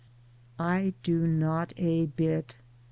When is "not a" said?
1.27-2.07